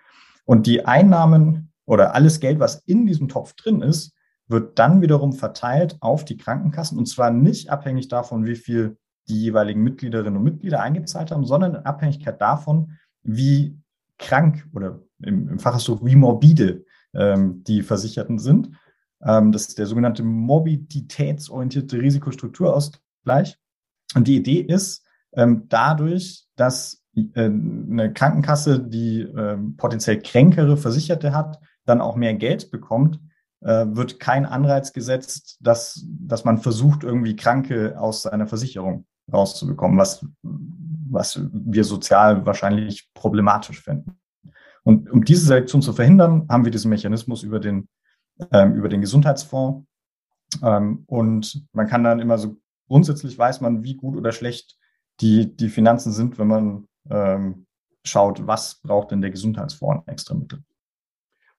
Und 0.45 0.69
die 0.69 0.85
Einnahmen 0.85 1.73
oder 1.87 2.15
alles 2.15 2.41
Geld, 2.41 2.59
was 2.59 2.83
in 2.87 3.07
diesem 3.07 3.29
Topf 3.29 3.55
drin 3.55 3.81
ist, 3.81 4.13
wird 4.49 4.79
dann 4.79 5.01
wiederum 5.01 5.33
verteilt 5.33 5.97
auf 6.01 6.25
die 6.25 6.37
Krankenkassen 6.37 6.99
und 6.99 7.07
zwar 7.07 7.31
nicht 7.31 7.71
abhängig 7.71 8.09
davon, 8.09 8.45
wie 8.45 8.57
viel 8.57 8.99
die 9.29 9.41
jeweiligen 9.41 9.83
Mitgliederinnen 9.83 10.37
und 10.37 10.45
Mitglieder 10.45 10.83
eingezahlt 10.83 11.31
haben, 11.31 11.45
sondern 11.45 11.75
in 11.75 11.85
Abhängigkeit 11.85 12.41
davon, 12.41 12.93
wie 13.23 13.77
krank 14.19 14.69
oder 14.73 15.01
im, 15.23 15.49
im 15.49 15.59
Fachausdruck 15.59 16.05
wie 16.05 16.17
morbide 16.17 16.85
ähm, 17.15 17.65
die 17.65 17.83
Versicherten 17.83 18.39
sind. 18.39 18.71
Ähm, 19.23 19.53
das 19.53 19.69
ist 19.69 19.79
der 19.79 19.87
sogenannte 19.87 20.23
morbiditätsorientierte 20.23 22.01
Risikostrukturausgleich. 22.01 23.59
Und 24.15 24.29
die 24.29 24.37
Idee 24.37 24.61
ist, 24.61 25.05
ähm, 25.33 25.65
dadurch, 25.69 26.47
dass 26.57 27.03
äh, 27.17 27.45
eine 27.45 28.13
Krankenkasse, 28.13 28.81
die 28.81 29.23
äh, 29.23 29.57
potenziell 29.77 30.21
kränkere 30.21 30.77
Versicherte 30.77 31.35
hat, 31.35 31.59
dann 31.87 32.01
auch 32.01 32.17
mehr 32.17 32.35
Geld 32.35 32.71
bekommt, 32.71 33.21
äh, 33.61 33.87
wird 33.89 34.21
kein 34.21 34.45
Anreiz 34.47 34.93
gesetzt, 34.93 35.59
dass, 35.61 36.05
dass 36.07 36.45
man 36.45 36.59
versucht, 36.59 37.05
irgendwie 37.05 37.37
Kranke 37.37 37.99
aus 37.99 38.23
seiner 38.23 38.47
Versicherung 38.47 39.07
rauszubekommen, 39.33 39.99
was, 39.99 40.25
was 40.43 41.41
wir 41.53 41.85
sozial 41.85 42.47
wahrscheinlich 42.47 43.11
problematisch 43.15 43.81
finden. 43.83 44.19
Und 44.85 45.11
um 45.11 45.25
diese 45.25 45.47
Selektion 45.47 45.83
zu 45.83 45.93
verhindern, 45.93 46.47
haben 46.49 46.65
wir 46.65 46.71
diesen 46.71 46.91
Mechanismus 46.91 47.43
über 47.43 47.59
den, 47.59 47.89
ähm, 48.53 48.75
über 48.75 48.89
den 48.89 49.01
Gesundheitsfonds. 49.01 49.85
Ähm, 50.63 51.03
und 51.07 51.67
man 51.73 51.89
kann 51.89 52.05
dann 52.05 52.21
immer 52.21 52.39
so, 52.39 52.57
grundsätzlich 52.89 53.37
weiß 53.37 53.61
man, 53.63 53.83
wie 53.83 53.97
gut 53.97 54.17
oder 54.17 54.31
schlecht 54.31 54.79
die, 55.21 55.57
die 55.57 55.71
Finanzen 55.71 56.13
sind, 56.13 56.39
wenn 56.39 56.47
man 56.47 56.89
ähm, 57.11 57.67
schaut, 58.05 58.47
was 58.47 58.77
braucht 58.77 59.11
denn 59.11 59.23
der 59.23 59.31
Gesundheitsfonds 59.31 60.07
extra 60.07 60.35
Mittel. 60.35 60.63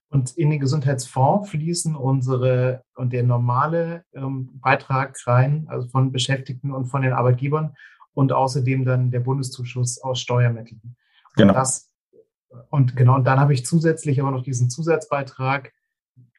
Und 0.09 0.37
in 0.37 0.49
den 0.49 0.59
Gesundheitsfonds 0.59 1.49
fließen 1.49 1.95
unsere 1.95 2.83
und 2.95 3.11
der 3.11 3.23
normale 3.23 4.05
ähm, 4.13 4.59
Beitrag 4.61 5.17
rein, 5.27 5.65
also 5.67 5.87
von 5.89 6.11
Beschäftigten 6.11 6.71
und 6.71 6.85
von 6.85 7.01
den 7.01 7.13
Arbeitgebern 7.13 7.75
und 8.13 8.31
außerdem 8.31 8.85
dann 8.85 9.11
der 9.11 9.19
Bundeszuschuss 9.19 10.01
aus 10.01 10.19
Steuermitteln. 10.19 10.95
Genau. 11.35 11.49
Und 11.49 11.55
das 11.55 11.91
und 12.69 12.95
genau, 12.95 13.15
und 13.15 13.25
dann 13.25 13.39
habe 13.39 13.53
ich 13.53 13.65
zusätzlich 13.65 14.21
aber 14.21 14.31
noch 14.31 14.43
diesen 14.43 14.69
Zusatzbeitrag. 14.69 15.73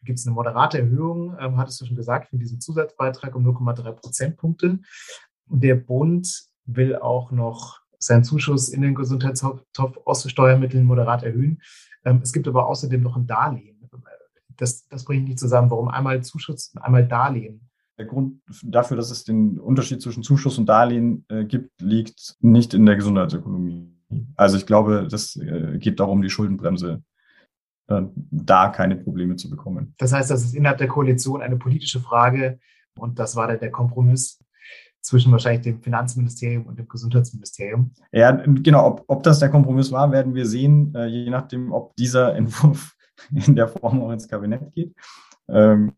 Gibt 0.02 0.18
es 0.18 0.26
eine 0.26 0.34
moderate 0.34 0.78
Erhöhung, 0.78 1.36
ähm, 1.40 1.58
hattest 1.58 1.80
du 1.80 1.86
schon 1.86 1.96
gesagt, 1.96 2.30
für 2.30 2.38
diesen 2.38 2.60
Zusatzbeitrag 2.60 3.34
um 3.34 3.46
0,3 3.46 3.92
Prozentpunkte. 3.92 4.78
Und 5.48 5.60
der 5.62 5.74
Bund 5.74 6.48
will 6.64 6.96
auch 6.96 7.30
noch 7.30 7.80
seinen 7.98 8.24
Zuschuss 8.24 8.68
in 8.68 8.82
den 8.82 8.94
Gesundheitstopf 8.94 9.98
aus 10.04 10.30
Steuermitteln 10.30 10.84
moderat 10.84 11.24
erhöhen. 11.24 11.60
Ähm, 12.08 12.20
es 12.22 12.32
gibt 12.32 12.48
aber 12.48 12.66
außerdem 12.66 13.02
noch 13.02 13.16
ein 13.16 13.26
Darlehen. 13.26 13.76
Das, 14.56 14.88
das 14.88 15.04
bringt 15.04 15.28
nicht 15.28 15.38
zusammen. 15.38 15.70
Warum 15.70 15.88
einmal 15.88 16.22
Zuschuss 16.22 16.72
und 16.74 16.82
einmal 16.82 17.06
Darlehen? 17.06 17.68
Der 17.96 18.06
Grund 18.06 18.40
dafür, 18.64 18.96
dass 18.96 19.10
es 19.10 19.24
den 19.24 19.58
Unterschied 19.58 20.02
zwischen 20.02 20.22
Zuschuss 20.22 20.58
und 20.58 20.66
Darlehen 20.66 21.24
äh, 21.28 21.44
gibt, 21.44 21.80
liegt 21.80 22.36
nicht 22.40 22.74
in 22.74 22.86
der 22.86 22.96
Gesundheitsökonomie. 22.96 23.92
Also 24.36 24.56
ich 24.56 24.66
glaube, 24.66 25.06
das 25.10 25.36
äh, 25.36 25.78
geht 25.78 26.00
darum, 26.00 26.22
die 26.22 26.30
Schuldenbremse 26.30 27.02
äh, 27.88 28.02
da 28.14 28.68
keine 28.68 28.96
Probleme 28.96 29.36
zu 29.36 29.50
bekommen. 29.50 29.94
Das 29.98 30.12
heißt, 30.12 30.30
das 30.30 30.44
ist 30.44 30.54
innerhalb 30.54 30.78
der 30.78 30.88
Koalition 30.88 31.42
eine 31.42 31.56
politische 31.56 32.00
Frage 32.00 32.58
und 32.96 33.18
das 33.18 33.36
war 33.36 33.46
der, 33.48 33.58
der 33.58 33.70
Kompromiss 33.70 34.40
zwischen 35.08 35.32
wahrscheinlich 35.32 35.62
dem 35.62 35.80
Finanzministerium 35.80 36.66
und 36.66 36.78
dem 36.78 36.86
Gesundheitsministerium. 36.86 37.92
Ja, 38.12 38.30
genau. 38.30 38.86
Ob, 38.86 39.04
ob 39.06 39.22
das 39.22 39.38
der 39.38 39.48
Kompromiss 39.48 39.90
war, 39.90 40.12
werden 40.12 40.34
wir 40.34 40.44
sehen, 40.44 40.94
äh, 40.94 41.06
je 41.06 41.30
nachdem, 41.30 41.72
ob 41.72 41.96
dieser 41.96 42.34
Entwurf 42.36 42.94
in 43.32 43.56
der 43.56 43.68
Form 43.68 44.02
auch 44.02 44.12
ins 44.12 44.28
Kabinett 44.28 44.72
geht. 44.74 44.94
Ähm, 45.48 45.92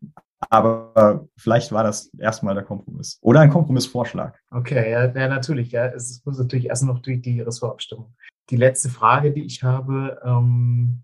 aber 0.49 1.27
vielleicht 1.37 1.71
war 1.71 1.83
das 1.83 2.09
erstmal 2.17 2.55
der 2.55 2.63
Kompromiss 2.63 3.19
oder 3.21 3.41
ein 3.41 3.51
Kompromissvorschlag. 3.51 4.39
Okay, 4.49 4.89
ja, 4.91 5.05
ja 5.05 5.27
natürlich. 5.27 5.71
Ja. 5.71 5.87
Es 5.87 6.25
muss 6.25 6.39
natürlich 6.39 6.67
erst 6.67 6.83
noch 6.83 6.99
durch 6.99 7.21
die 7.21 7.41
Ressortabstimmung. 7.41 8.15
Die 8.49 8.55
letzte 8.55 8.89
Frage, 8.89 9.31
die 9.31 9.43
ich 9.43 9.61
habe, 9.61 10.19
ähm, 10.23 11.03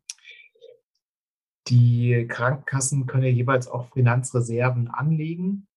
die 1.68 2.26
Krankenkassen 2.28 3.06
können 3.06 3.24
ja 3.24 3.30
jeweils 3.30 3.68
auch 3.68 3.92
Finanzreserven 3.94 4.88
anlegen. 4.88 5.68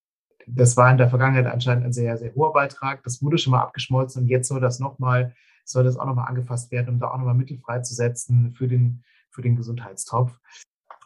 Das 0.55 0.77
war 0.77 0.91
in 0.91 0.99
der 0.99 1.09
Vergangenheit 1.09 1.47
anscheinend 1.47 1.85
ein 1.85 1.93
sehr, 1.93 2.17
sehr 2.17 2.35
hoher 2.35 2.53
Beitrag. 2.53 3.03
Das 3.03 3.23
wurde 3.23 3.39
schon 3.39 3.53
mal 3.53 3.61
abgeschmolzen 3.61 4.23
und 4.23 4.29
jetzt 4.29 4.49
soll 4.49 4.61
das 4.61 4.79
nochmal, 4.79 5.35
soll 5.65 5.85
das 5.85 5.97
auch 5.97 6.07
nochmal 6.07 6.29
angefasst 6.29 6.71
werden, 6.71 6.95
um 6.95 7.01
da 7.01 7.09
auch 7.09 7.19
nochmal 7.19 7.35
Mittel 7.35 7.59
freizusetzen 7.59 8.53
für 8.53 8.69
den, 8.69 9.03
für 9.31 9.43
den 9.43 9.57
Gesundheitstopf. 9.57 10.39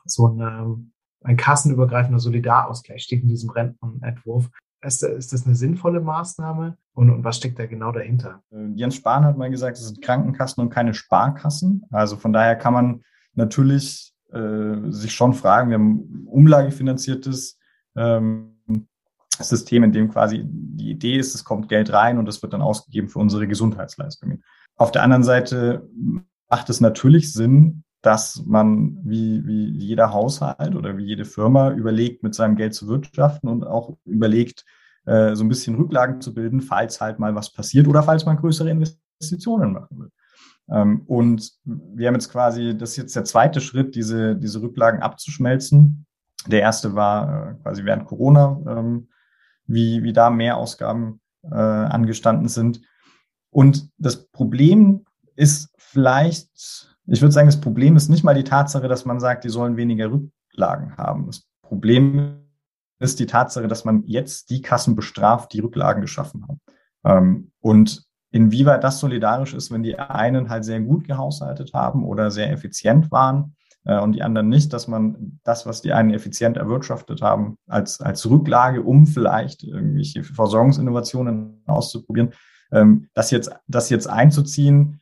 So 0.06 0.28
ein 0.28 0.92
ein 1.24 1.36
kassenübergreifender 1.36 2.20
Solidarausgleich 2.20 3.02
steht 3.02 3.22
in 3.22 3.28
diesem 3.28 3.50
Rentenentwurf. 3.50 4.50
Ist, 4.82 5.02
ist 5.02 5.32
das 5.32 5.46
eine 5.46 5.54
sinnvolle 5.54 6.00
Maßnahme 6.00 6.76
und, 6.92 7.08
und, 7.08 7.24
was 7.24 7.38
steckt 7.38 7.58
da 7.58 7.64
genau 7.64 7.90
dahinter? 7.90 8.42
Äh, 8.52 8.66
Jens 8.74 8.96
Spahn 8.96 9.24
hat 9.24 9.38
mal 9.38 9.50
gesagt, 9.50 9.78
es 9.78 9.86
sind 9.86 10.02
Krankenkassen 10.02 10.62
und 10.62 10.68
keine 10.68 10.92
Sparkassen. 10.92 11.86
Also 11.90 12.16
von 12.16 12.34
daher 12.34 12.54
kann 12.54 12.74
man 12.74 13.02
natürlich 13.32 14.12
äh, 14.30 14.90
sich 14.90 15.14
schon 15.14 15.32
fragen, 15.32 15.70
wir 15.70 15.78
haben 15.78 16.26
umlagefinanziertes 16.26 17.58
ähm, 17.96 18.53
System, 19.40 19.84
in 19.84 19.92
dem 19.92 20.10
quasi 20.10 20.44
die 20.44 20.90
Idee 20.90 21.16
ist, 21.16 21.34
es 21.34 21.44
kommt 21.44 21.68
Geld 21.68 21.92
rein 21.92 22.18
und 22.18 22.28
es 22.28 22.42
wird 22.42 22.52
dann 22.52 22.62
ausgegeben 22.62 23.08
für 23.08 23.18
unsere 23.18 23.48
Gesundheitsleistungen. 23.48 24.44
Auf 24.76 24.92
der 24.92 25.02
anderen 25.02 25.24
Seite 25.24 25.88
macht 26.48 26.70
es 26.70 26.80
natürlich 26.80 27.32
Sinn, 27.32 27.84
dass 28.02 28.42
man 28.44 28.98
wie, 29.02 29.46
wie 29.46 29.70
jeder 29.70 30.12
Haushalt 30.12 30.74
oder 30.74 30.96
wie 30.98 31.04
jede 31.04 31.24
Firma 31.24 31.70
überlegt, 31.70 32.22
mit 32.22 32.34
seinem 32.34 32.56
Geld 32.56 32.74
zu 32.74 32.86
wirtschaften 32.86 33.48
und 33.48 33.66
auch 33.66 33.96
überlegt, 34.04 34.64
äh, 35.06 35.34
so 35.34 35.42
ein 35.42 35.48
bisschen 35.48 35.74
Rücklagen 35.76 36.20
zu 36.20 36.34
bilden, 36.34 36.60
falls 36.60 37.00
halt 37.00 37.18
mal 37.18 37.34
was 37.34 37.52
passiert 37.52 37.88
oder 37.88 38.02
falls 38.02 38.26
man 38.26 38.36
größere 38.36 38.70
Investitionen 38.70 39.72
machen 39.72 39.98
will. 39.98 40.10
Ähm, 40.68 41.02
und 41.06 41.52
wir 41.64 42.08
haben 42.08 42.14
jetzt 42.14 42.30
quasi, 42.30 42.76
das 42.76 42.90
ist 42.90 42.96
jetzt 42.96 43.16
der 43.16 43.24
zweite 43.24 43.60
Schritt, 43.60 43.94
diese, 43.94 44.36
diese 44.36 44.62
Rücklagen 44.62 45.00
abzuschmelzen. 45.00 46.06
Der 46.46 46.60
erste 46.60 46.94
war 46.94 47.52
äh, 47.52 47.54
quasi 47.62 47.84
während 47.84 48.06
Corona, 48.06 48.60
ähm, 48.66 49.08
wie, 49.66 50.02
wie 50.02 50.12
da 50.12 50.30
mehr 50.30 50.56
Ausgaben 50.56 51.20
äh, 51.42 51.54
angestanden 51.54 52.48
sind. 52.48 52.80
Und 53.50 53.90
das 53.98 54.26
Problem 54.26 55.04
ist 55.36 55.72
vielleicht 55.76 56.94
ich 57.06 57.20
würde 57.20 57.32
sagen, 57.32 57.48
das 57.48 57.60
Problem 57.60 57.96
ist 57.96 58.08
nicht 58.08 58.24
mal 58.24 58.34
die 58.34 58.44
Tatsache, 58.44 58.88
dass 58.88 59.04
man 59.04 59.20
sagt, 59.20 59.44
die 59.44 59.50
sollen 59.50 59.76
weniger 59.76 60.10
Rücklagen 60.10 60.96
haben. 60.96 61.26
Das 61.26 61.46
Problem 61.62 62.40
ist 62.98 63.20
die 63.20 63.26
Tatsache, 63.26 63.68
dass 63.68 63.84
man 63.84 64.04
jetzt 64.06 64.50
die 64.50 64.62
Kassen 64.62 64.96
bestraft, 64.96 65.52
die 65.52 65.60
Rücklagen 65.60 66.00
geschaffen 66.00 66.46
haben. 66.48 66.60
Ähm, 67.04 67.52
und 67.60 68.04
inwieweit 68.30 68.82
das 68.82 69.00
solidarisch 69.00 69.52
ist, 69.52 69.70
wenn 69.70 69.82
die 69.82 69.98
einen 69.98 70.48
halt 70.48 70.64
sehr 70.64 70.80
gut 70.80 71.06
gehaushaltet 71.06 71.74
haben 71.74 72.04
oder 72.04 72.30
sehr 72.30 72.50
effizient 72.50 73.10
waren 73.10 73.54
äh, 73.84 73.98
und 73.98 74.12
die 74.12 74.22
anderen 74.22 74.48
nicht, 74.48 74.72
dass 74.72 74.88
man 74.88 75.40
das, 75.44 75.66
was 75.66 75.82
die 75.82 75.92
einen 75.92 76.12
effizient 76.12 76.56
erwirtschaftet 76.56 77.22
haben, 77.22 77.56
als, 77.66 78.00
als 78.00 78.28
Rücklage, 78.28 78.82
um 78.82 79.06
vielleicht 79.06 79.62
irgendwelche 79.62 80.24
Versorgungsinnovationen 80.24 81.62
auszuprobieren, 81.66 82.32
ähm, 82.72 83.08
das 83.14 83.30
jetzt, 83.30 83.50
das 83.66 83.90
jetzt 83.90 84.08
einzuziehen, 84.08 85.00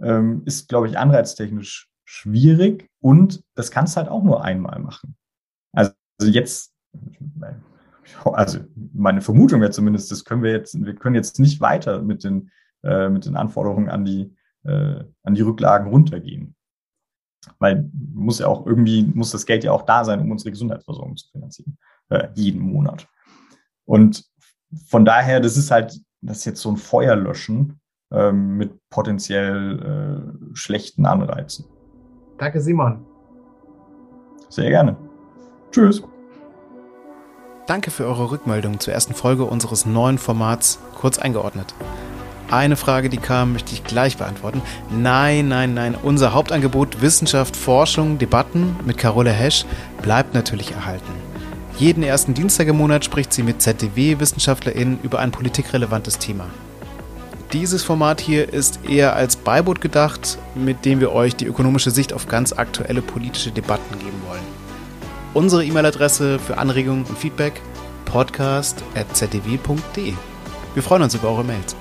ähm, 0.00 0.42
ist, 0.44 0.68
glaube 0.68 0.88
ich, 0.88 0.98
anreiztechnisch 0.98 1.88
schwierig 2.04 2.90
und 3.00 3.42
das 3.54 3.70
kannst 3.70 3.96
du 3.96 4.00
halt 4.00 4.10
auch 4.10 4.22
nur 4.22 4.44
einmal 4.44 4.78
machen. 4.80 5.16
Also, 5.72 5.92
also 6.18 6.32
jetzt, 6.32 6.74
also 8.24 8.60
meine 8.92 9.20
Vermutung 9.20 9.60
wäre 9.60 9.70
zumindest, 9.70 10.10
das 10.10 10.24
können 10.24 10.42
wir 10.42 10.52
jetzt, 10.52 10.84
wir 10.84 10.94
können 10.94 11.14
jetzt 11.14 11.38
nicht 11.38 11.60
weiter 11.60 12.02
mit 12.02 12.24
den, 12.24 12.50
äh, 12.82 13.08
mit 13.08 13.26
den 13.26 13.36
Anforderungen 13.36 13.88
an 13.88 14.04
die, 14.04 14.34
äh, 14.64 15.04
an 15.22 15.34
die 15.34 15.42
Rücklagen 15.42 15.88
runtergehen. 15.88 16.54
Weil 17.58 17.90
muss 18.14 18.38
ja 18.38 18.46
auch 18.46 18.66
irgendwie, 18.66 19.04
muss 19.14 19.30
das 19.30 19.46
Geld 19.46 19.64
ja 19.64 19.72
auch 19.72 19.82
da 19.82 20.04
sein, 20.04 20.20
um 20.20 20.30
unsere 20.30 20.50
Gesundheitsversorgung 20.50 21.16
zu 21.16 21.28
finanzieren, 21.30 21.78
äh, 22.08 22.28
jeden 22.34 22.60
Monat. 22.60 23.08
Und 23.84 24.24
von 24.86 25.04
daher, 25.04 25.40
das 25.40 25.56
ist 25.56 25.70
halt, 25.70 26.00
das 26.20 26.38
ist 26.38 26.44
jetzt 26.44 26.60
so 26.60 26.70
ein 26.70 26.76
Feuerlöschen 26.76 27.80
ähm, 28.12 28.56
mit 28.56 28.78
potenziell 28.90 30.32
äh, 30.52 30.54
schlechten 30.54 31.06
Anreizen. 31.06 31.66
Danke, 32.38 32.60
Simon. 32.60 33.04
Sehr 34.48 34.70
gerne. 34.70 34.96
Tschüss. 35.70 36.02
Danke 37.66 37.90
für 37.90 38.04
eure 38.04 38.30
Rückmeldung 38.30 38.80
zur 38.80 38.92
ersten 38.92 39.14
Folge 39.14 39.44
unseres 39.44 39.86
neuen 39.86 40.18
Formats 40.18 40.78
kurz 40.94 41.18
eingeordnet. 41.18 41.74
Eine 42.50 42.76
Frage, 42.76 43.08
die 43.08 43.16
kam, 43.16 43.52
möchte 43.52 43.72
ich 43.72 43.84
gleich 43.84 44.16
beantworten. 44.16 44.60
Nein, 44.90 45.48
nein, 45.48 45.74
nein. 45.74 45.96
Unser 46.02 46.34
Hauptangebot 46.34 47.00
Wissenschaft, 47.00 47.56
Forschung, 47.56 48.18
Debatten 48.18 48.76
mit 48.84 48.98
Carole 48.98 49.32
Hesch 49.32 49.64
bleibt 50.02 50.34
natürlich 50.34 50.72
erhalten. 50.72 51.12
Jeden 51.78 52.02
ersten 52.02 52.34
Dienstag 52.34 52.68
im 52.68 52.76
Monat 52.76 53.04
spricht 53.04 53.32
sie 53.32 53.42
mit 53.42 53.62
ZDW-WissenschaftlerInnen 53.62 54.98
über 55.02 55.20
ein 55.20 55.30
politikrelevantes 55.30 56.18
Thema. 56.18 56.46
Dieses 57.52 57.82
Format 57.82 58.20
hier 58.20 58.52
ist 58.52 58.80
eher 58.88 59.14
als 59.14 59.36
Beiboot 59.36 59.80
gedacht, 59.80 60.38
mit 60.54 60.84
dem 60.84 61.00
wir 61.00 61.12
euch 61.12 61.36
die 61.36 61.46
ökonomische 61.46 61.90
Sicht 61.90 62.12
auf 62.12 62.28
ganz 62.28 62.52
aktuelle 62.52 63.02
politische 63.02 63.50
Debatten 63.50 63.98
geben 63.98 64.22
wollen. 64.26 64.42
Unsere 65.34 65.64
E-Mail-Adresse 65.64 66.38
für 66.38 66.58
Anregungen 66.58 67.04
und 67.04 67.18
Feedback 67.18 67.60
podcast.zdw.de. 68.06 70.14
Wir 70.74 70.82
freuen 70.82 71.02
uns 71.02 71.14
über 71.14 71.28
eure 71.28 71.44
Mails. 71.44 71.76